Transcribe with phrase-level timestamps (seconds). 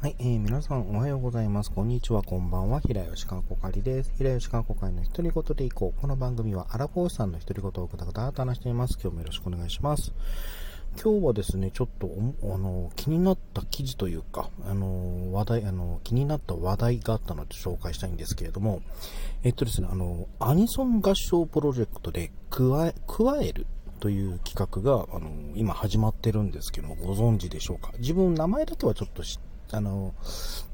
[0.00, 1.70] はい、えー、皆さんおはようございます。
[1.70, 2.80] こんにちは、こんばんは。
[2.80, 4.10] 平吉川こかりです。
[4.16, 6.00] 平吉川こかりの独り言でいこう。
[6.00, 8.98] この番組はアラフォーさんの独り言をくだくだと話しています。
[8.98, 10.14] 今日もよろしくお願いします。
[10.98, 12.08] 今日はですね、ちょっと、
[12.44, 18.80] あの、気になった記事というか、あの、話題、あの、気になった話題があったので紹介したいんですけれども、
[19.42, 23.66] えっとですね、あの、アニソン合唱プロジェクトで、加え、加える
[23.98, 27.92] という企画が、あの、今始まってるんですけども、ご存知でしょうか？
[27.98, 30.14] 自分、名前だけはちょっと知ってあの、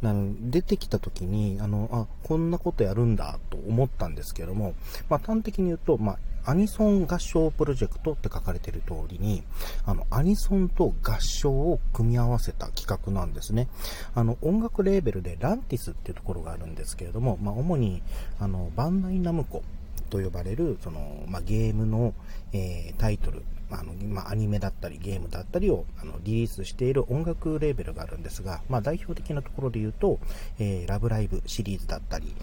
[0.03, 4.75] あの出てきた時に、あの、あ、こんなことやるんだと思ったんですけども、
[5.09, 9.43] まあ、端的に言うと、まあ、アニソン合唱プロジェクトって書かれている通りに、
[9.85, 13.69] あの、アニソンと合唱を組み合わせた企画なんですね。
[14.15, 18.01] あの、音楽レーベルでランティスっていうところがあるんですけれども、まあ、主に、
[18.39, 19.65] あの、バンダイナムコ
[20.09, 22.15] と呼ばれる、その、まあ、ゲームの、
[22.53, 30.19] えー、タイトル、あの、まあ、アニメだったりゲームだったりをあのリリースしている音楽レーベルがあるんですが、まあ、代表的なところで言うと、
[30.59, 32.35] えー、ラブライブシリーズだったり、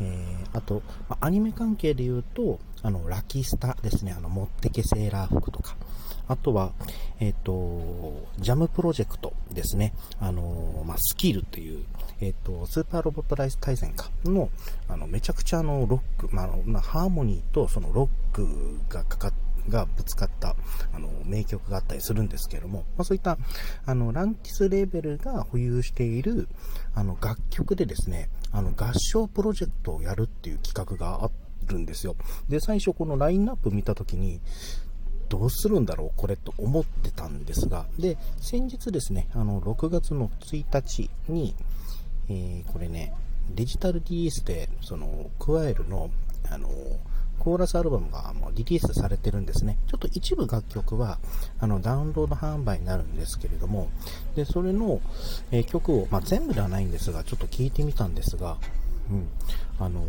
[0.00, 5.76] えー、あと、まあ、アニメ関係で言うと、あの、ラキスタですね、あの、持ってけセーラー服とか、
[6.28, 6.72] あとは、
[7.20, 9.94] えっ、ー、と、ジャムプロジェクトですね。
[10.20, 11.84] あの、まあ、スキルっていう、
[12.20, 14.50] えっ、ー、と、スーパーロボットライス対戦かの、
[14.88, 19.32] あの、めちゃくちゃあの、ロック、まあ、まあ、ハーモニーとそのロックがかかっ、
[19.68, 20.56] がぶつかった、
[20.92, 23.38] あの、名曲があったりするんですけども、まあ、そういった、
[23.86, 26.48] あの、ランティスレーベルが保有している、
[26.94, 31.30] あの、楽曲でですね、あの、合唱プロジェクトをやるっていう企画があ
[31.66, 32.16] るんですよ。
[32.48, 34.40] で、最初このラインナップ見たときに、
[35.28, 41.54] どうするんだろうこれと思ってたんですが、で、先日ですね、あの、6月の1日に、
[42.28, 43.12] えー、これね、
[43.50, 46.10] デジタル DS で、その、クワイルの、
[46.50, 46.68] あの、
[47.38, 49.78] コーラスアルバムがもうリリースされてるんですね。
[49.88, 51.18] ちょっと一部楽曲は
[51.58, 53.88] あのダウンロード販売になるんですけれども、
[54.34, 55.00] で、それの、
[55.50, 58.56] えー、曲を、まあ、全部ではないんですが、ちょっと聞いてみたんですが、
[59.10, 59.28] うん、
[59.78, 60.04] あの、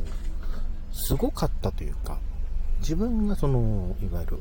[0.91, 2.19] すごかったというか、
[2.79, 4.37] 自分がその、いわゆる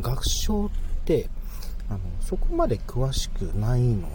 [0.00, 0.70] 合唱っ
[1.04, 1.28] て、
[1.88, 4.08] あの、そこまで詳しくないの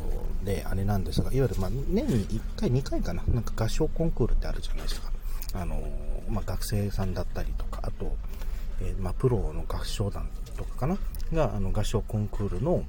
[0.44, 5.12] で、あれなんですが、いわゆる、まあ、年に1回、2回かな、なんか合唱コンクールってあるじゃないですか。
[5.62, 5.82] あの、
[6.30, 8.16] まあ、学生さんだったりとか、あと、
[8.82, 10.98] えー、まあ、プロの合唱団とかかな？
[11.34, 12.84] が、あの、合唱コンクールの、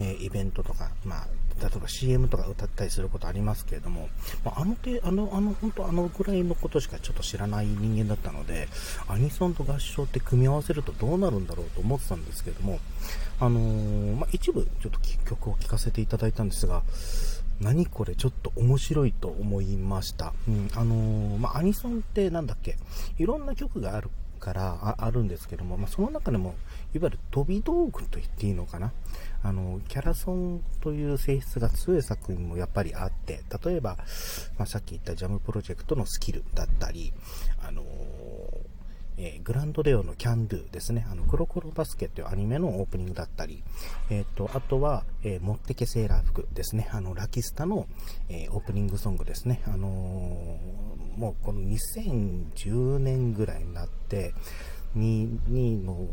[0.00, 1.26] えー、イベントとか、まあ、
[1.60, 4.08] 例えば CM とか歌ったりすることありますけれども、
[4.44, 8.68] まあ、あの手、あの、あの、本当あのぐらいのことしかちょっと知らない人間だったので、
[9.08, 12.78] アニソンと合唱って組み合わせるとどうなるんだろうと思ってたんですけれども、
[13.40, 16.82] あのー、まあ、一部ちょっと曲を聴かせていただいたんですが、
[17.60, 20.32] 何これちょっと面白いと思いました。
[20.46, 22.76] うん、あのー、まあ、アニソンってなんだっけ？
[23.18, 26.54] いろんな曲があるからあるんですけども、まあ、その中でも、
[26.94, 28.92] いわゆる飛び道具と言っていいのかな？
[29.42, 33.96] あの、キャラソンという性質が強い作品もやっぱりあって、例えば、
[34.56, 37.12] まあ、さっき言ったジャムプロジェクトのスキルだったり、
[37.66, 37.86] あのー
[39.20, 41.04] えー、グランドレオのキャンドゥですね。
[41.10, 43.64] あの、クロコロバスケっていうアニメのオープニングだったり、
[44.10, 46.88] えっ、と、あとは、えー、持ってけセーラー服ですね。
[46.92, 47.88] あの、ラキスタの、
[48.28, 49.62] えオープニングソングですね。
[49.66, 49.88] あの
[51.18, 54.34] もうこの2010年ぐらいになって、
[54.94, 56.08] に、にも、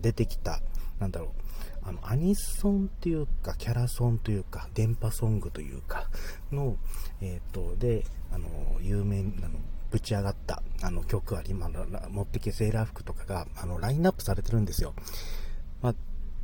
[0.00, 0.60] 出てきた、
[1.00, 1.30] なんだろう、
[1.82, 6.08] あの、アニソンっていうか、キャラソンというか、電波ソングというか、
[6.52, 6.76] の、
[7.20, 8.48] えっ、と、で、あの、
[8.80, 9.58] 有名なの、
[9.90, 14.94] ぶち上がったあの曲あり、まあ、持ってけセーラー服とかがあのラインナップされてるんですよ。
[15.82, 15.94] まあ、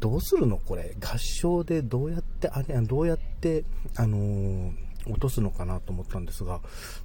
[0.00, 0.96] どうするのこれ？
[1.00, 3.64] 合唱でどうやって、あれ、どうやって、
[3.96, 4.72] あのー、
[5.08, 6.60] 落とすのかなと思ったんですが、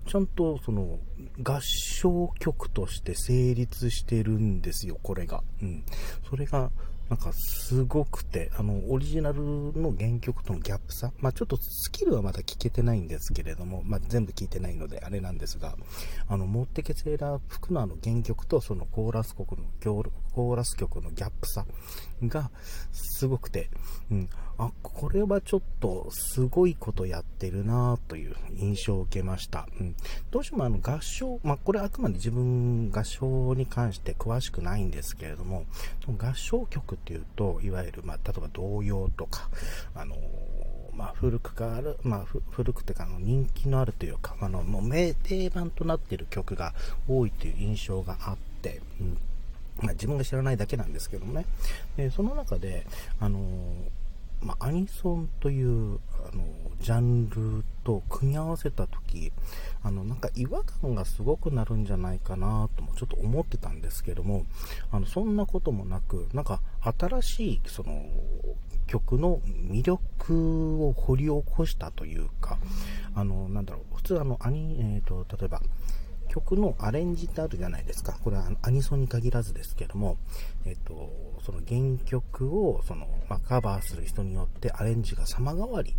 [0.07, 0.97] ちゃんとその
[1.43, 5.43] 合唱曲として成立してるんですよ、これが。
[5.61, 5.83] うん。
[6.29, 6.71] それが、
[7.11, 15.75] なんかすごくて、あの、オリジナルの原曲とのギャップさ、まあちょっとスキルはまだ聞けてないんですけれども、まあ全部聞いてないのであれなんですが、
[16.29, 19.67] あの、持ってけセーラー服のあの原曲とそのコーラス国の、
[20.33, 21.65] コーラス曲のギャップさ
[22.23, 22.51] が
[22.91, 23.69] すごくて、
[24.11, 29.67] うん、あ、これはちょっとすごいことやってるなという印象を受けました。
[29.79, 29.95] うん、
[30.29, 35.65] どうしてもあの合唱、まあ、これあくまで自分合唱に関して詳しくないんですけれども、
[36.17, 39.49] 合唱曲っていうと、いわゆる、まあ、例えば童謡とか、
[39.95, 40.15] あの
[40.93, 46.73] まあ、古くから、まあ、古くてかの人気のあるというか、あの、もう名定番となっている曲が
[47.07, 48.81] 多いという印象があって、
[49.81, 51.45] まあ、自分が知らないだけなんですけどもね。
[51.97, 52.85] でその中で、
[53.19, 53.39] あの
[54.41, 55.99] まあ、アニソンという
[56.31, 56.43] あの
[56.79, 59.31] ジャンルと組み合わせた時
[59.83, 64.45] あのなんか違和感がすごくなるんじゃないかなともちょっと思ってたんですけども
[64.91, 66.61] あのそんなこともなくなんか
[66.97, 68.03] 新しいその
[68.87, 69.39] 曲の
[69.69, 72.57] 魅力を掘り起こしたというか
[73.13, 75.61] あのなんだろう普通あのアニ、えーと、例えば
[76.31, 78.17] 曲のアレンジってあるじゃないですか。
[78.23, 80.17] これはアニソンに限らずですけども、
[80.65, 81.11] えっと、
[81.45, 85.93] その原曲をその、まあ、カバーする人によってアレンジが様変わり、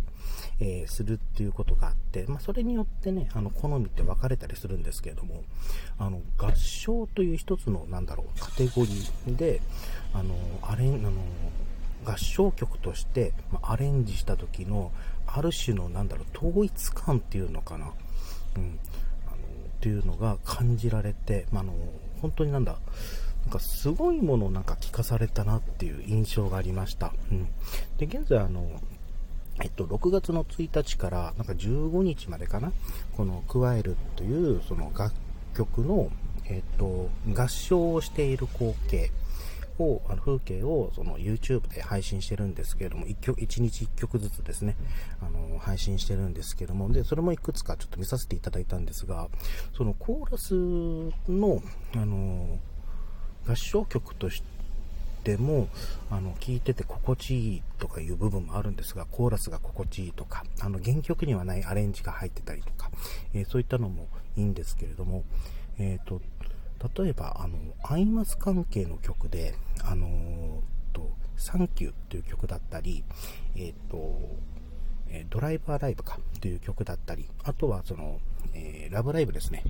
[0.59, 5.43] えー、するっていうことがあって、まあ、それによってね、あの、好みって分かれたりするんですけれども、
[5.99, 9.61] あの、合唱という一つの、なんだろう、カテゴリーで、
[10.15, 10.33] あの、
[10.63, 11.11] アレン、あの、
[12.05, 14.91] 合唱曲として、まあ、アレンジした時の、
[15.27, 17.91] ある種の、なんだろう、統一感っていうのかな。
[18.57, 18.79] うん。
[19.83, 21.73] っていうのが感じられて、まあ、の
[22.21, 22.77] 本当になんだ、
[23.41, 27.13] なんかすごいものをなんか聞かされたなっていう印象がありました。
[27.29, 27.49] うん、
[27.97, 28.79] で現在あの、
[29.61, 32.71] えっと、6月の1日からなんか15日までかな、
[33.17, 35.13] このクワイルというその楽
[35.53, 36.09] 曲の、
[36.45, 39.11] えっと、合唱をしている光景
[39.79, 44.75] を、あの風景をその YouTube で配信してるんですけれども、1, 曲1日1曲ずつですね、
[45.21, 49.29] あの配信してるんですけども、で、それもいくつかちょっと見させていただいたんですが、
[49.75, 50.53] そのコーラス
[51.31, 51.61] の、
[51.95, 52.59] あの、
[53.47, 54.43] 合唱曲とし
[55.23, 55.67] ても、
[56.09, 62.91] あの、聞いてて心地いいとかいう部分もあるんですが、コーラスが心地いいとか、あの、原曲にはないアレンジが入ってたりとか、
[63.33, 65.23] えー、そういったのもいいんですけれども、
[65.79, 66.21] えっ、ー、と、
[66.97, 70.61] 例えば、あの、アイマス関係の曲で、あのー、
[70.93, 73.03] と、サンキューという曲だったり、
[73.55, 74.19] えっ、ー、と、
[75.29, 78.19] ドライバーライブかという曲だったり、あとはその、
[78.53, 79.63] えー、ラブライブですね。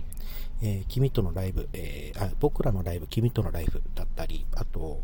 [0.61, 5.01] えー、君とのライブ、えー、あ、僕らのライブ、君とのライブだったり、あと、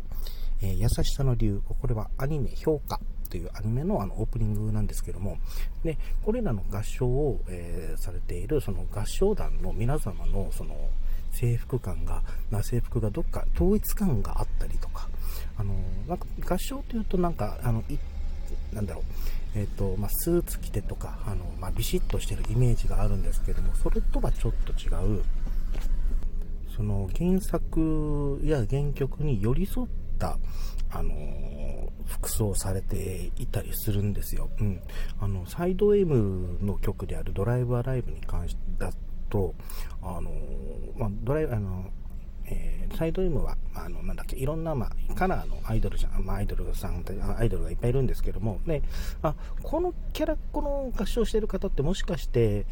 [0.62, 5.38] え優しさの理由、これはアニメ評価というアニメのあのオープニングなんですけども、
[5.82, 10.74] で、これらの合唱を、えされているその合唱団の皆様のその
[11.40, 15.08] 制服感が、な制服がどっか統一感があったりとか、
[15.56, 15.74] あの、
[16.06, 17.98] なんか合唱というとなんか、あの、い
[18.74, 24.88] なんだろう、えっ、ー、と、まあ、スーツ着てとか、あの、まあ、ビシッとしてるイメージがあるんですけども、それとはちょっと違
[25.18, 25.22] う、
[26.76, 29.88] その原作や原曲に寄り添っ
[30.18, 30.38] た、
[30.92, 31.12] あの
[32.06, 34.50] 服装されていたりするんですよ。
[34.60, 34.80] うん。
[35.20, 38.92] あの、サイド M の曲であるドライブアライブに関してだ
[39.30, 39.54] と、
[40.02, 40.30] あの、
[40.96, 41.90] まあ、ドライ、あの、
[42.46, 47.04] えー、サイド M は、あの、なんだっけ、いろんな、まあ、カラーのアイドルじゃん、まあ、アイドルさん、
[47.38, 48.82] アイドルがいっぱいいるんですけども、ね、
[49.22, 52.66] あ、このキャラ、この合唱してる方ってもしかして、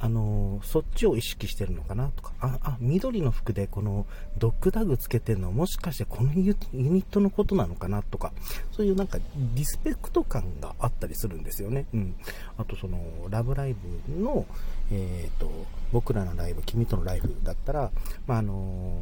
[0.00, 4.06] あのそっちを意識してるのかなとか、あ、あ、緑の服でこの
[4.38, 8.32] ドッグタグつけてるのもしかしてこのユニットのことなのかなとか、
[8.72, 9.18] そういうなんか
[9.54, 11.86] リスペクト感があったりするんですよね。
[11.92, 12.14] うん。
[12.56, 12.98] あとその、
[13.28, 14.46] ラブライブの、
[14.92, 15.50] えっ、ー、と、
[15.92, 17.90] 僕らのライブ、君とのライブだったら、
[18.26, 19.00] まあ、あの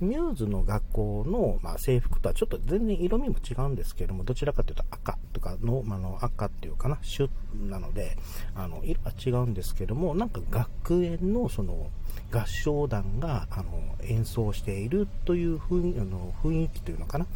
[0.00, 7.30] ミューズの学校の、まあ、制服とはちょっと全然色味も違うんですけども、どちらかというと赤とかの、まあの赤っていうかな、シュ
[7.68, 8.16] なので、
[8.54, 11.90] あの、色は違うんですけども、なんか学園のその
[12.32, 17.26] 合唱団が、あの、演奏しているという雰囲あの雰囲気というのかな、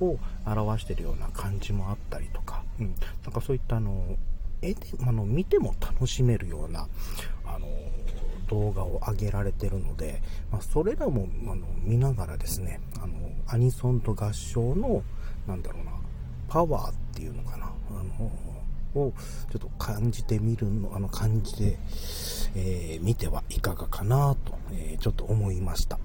[0.00, 2.94] を表しているような感じもあったりとか、うん、
[3.24, 4.16] なんかそういったあの、
[4.62, 6.86] 絵で、あの、見ても楽しめるような、
[8.50, 10.20] 動画を上げられてるので、
[10.50, 13.14] まあ、それらもあの見ながらですね、あの、
[13.46, 15.02] アニソンと合唱の、
[15.46, 15.92] なんだろうな、
[16.48, 18.30] パワーっていうのかな、あの、
[18.92, 19.12] を
[19.52, 21.78] ちょっと感じてみるの、あの感じで、
[22.56, 25.98] えー、見てはいかがかなと、えー、ちょっと思いました。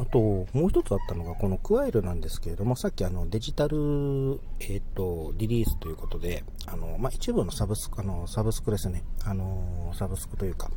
[0.00, 9.02] あと、もう一つあったのが、このクワイルなんですけれども、さっきあのデジタル、えっ、と、リリースということで、あの、まあ、一部のサブスク、あの、サブスクですね。
[9.24, 10.70] あの、サブスクというか、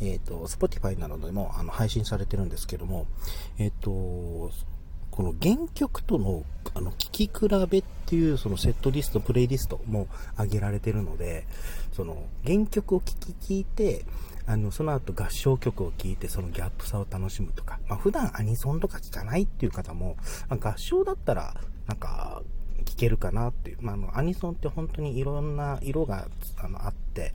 [0.00, 3.06] えっ、ー、と、Spotify などでもあの配信されてるんですけども、
[3.58, 4.50] えっ、と、
[5.10, 7.32] この原曲とのあの聴き比
[7.68, 10.06] べっていうそのセットリスト、プレイリストも
[10.38, 11.46] 上げられてるので、
[11.92, 14.04] その原曲を聴き聞いて、
[14.50, 20.16] あの、その後合唱曲を聴いてそのギャップさを楽しむとか、まあ、普段アニソンとかじゃないっていう方も、
[20.48, 21.54] ま、合唱だったら、
[21.86, 22.42] なんか、
[22.84, 23.78] 聴けるかなっていう。
[23.80, 26.28] まあ、あの、アニソンって本当にいろんな色が
[26.62, 27.32] あのあって、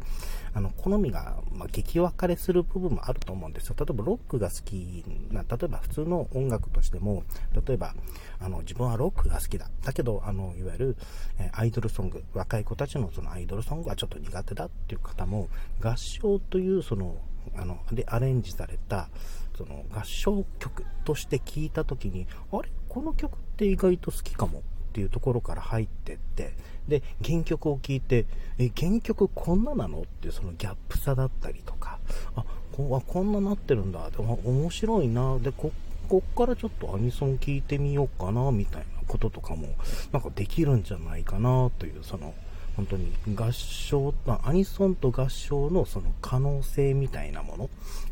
[0.53, 3.75] あの、好みが、まあ、激分かれする部分もあると思うんですよ。
[3.77, 7.23] 例えばロックが好きな、例えば普通の音楽としても、
[7.67, 7.93] 例えば、
[8.39, 9.69] あの、自分はロックが好きだ。
[9.83, 10.97] だけど、あの、いわゆる、
[11.39, 15.49] えアイドルソング、若い子たちのそのアイドルソングはちょっと苦手だっていう方も、
[15.81, 17.17] 合唱というその、
[17.55, 19.09] あの、で、アレンジされた、
[19.57, 22.69] その合唱曲として聴いた時に、あれ？
[22.89, 24.63] この曲って意外と好きかも
[24.95, 26.53] っていうところから入ってって、
[26.87, 28.25] で、原曲を聴いて、
[28.57, 31.99] え、原曲こんななのっていうそのギャップさだったりとか、
[32.37, 35.73] あ、こあこんななってるんだ、でも面白いな、で、こ
[36.07, 39.67] こっからちょっとアニソン聴いてみようかな、みたいなこととかも、
[40.13, 42.33] なんかできるんじゃないかな、という、その、
[42.75, 47.69] 本当に合唱、ま、アニソンと合唱のその可能性みたいなも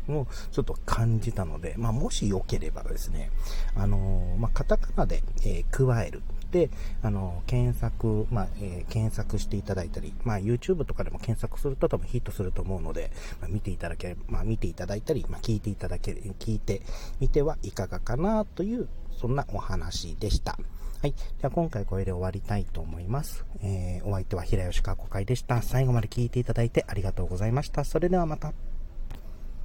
[0.08, 3.30] のをちょっと感じたので、まあ、もしよければですね、
[3.76, 6.22] あのー、まあ、カタカナで、えー、加える。
[6.54, 6.70] で、
[7.02, 16.82] あの、検索、まあ、え、検索していただいたり、まあ、YouTube とかでも検索すると多分ヒットすると思うので、まあ、見ていただけ、まあ、見ていただいたり、まあ、聞いていただけ、聞いて
[17.18, 18.88] みてはいかがかなという、
[19.20, 20.56] そんなお話でした。
[21.04, 21.12] はい。
[21.12, 23.44] では今回これで終わりたいと思います。
[23.62, 25.60] えー、お相手は平吉川子会でした。
[25.60, 27.84] 最後まで聞いていただいてありがとうございました。
[27.84, 28.54] それではまた。